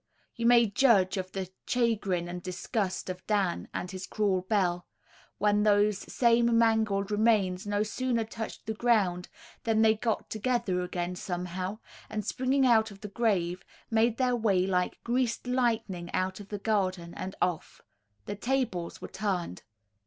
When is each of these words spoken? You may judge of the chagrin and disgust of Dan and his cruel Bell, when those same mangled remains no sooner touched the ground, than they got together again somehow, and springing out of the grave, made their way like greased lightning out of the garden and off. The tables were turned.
You 0.35 0.47
may 0.47 0.65
judge 0.65 1.15
of 1.17 1.31
the 1.31 1.47
chagrin 1.67 2.27
and 2.27 2.41
disgust 2.41 3.07
of 3.07 3.23
Dan 3.27 3.67
and 3.71 3.91
his 3.91 4.07
cruel 4.07 4.41
Bell, 4.41 4.87
when 5.37 5.61
those 5.61 6.11
same 6.11 6.57
mangled 6.57 7.11
remains 7.11 7.67
no 7.67 7.83
sooner 7.83 8.23
touched 8.23 8.65
the 8.65 8.73
ground, 8.73 9.29
than 9.63 9.83
they 9.83 9.93
got 9.93 10.27
together 10.31 10.81
again 10.81 11.15
somehow, 11.15 11.77
and 12.09 12.25
springing 12.25 12.65
out 12.65 12.89
of 12.89 13.01
the 13.01 13.09
grave, 13.09 13.63
made 13.91 14.17
their 14.17 14.35
way 14.35 14.65
like 14.65 15.03
greased 15.03 15.45
lightning 15.45 16.09
out 16.15 16.39
of 16.39 16.49
the 16.49 16.57
garden 16.57 17.13
and 17.13 17.35
off. 17.39 17.81
The 18.25 18.35
tables 18.35 19.01
were 19.03 19.07
turned. 19.07 19.61